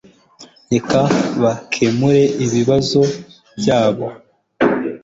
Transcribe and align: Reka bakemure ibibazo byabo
Reka 0.71 0.99
bakemure 1.41 2.23
ibibazo 2.45 3.01
byabo 3.59 4.05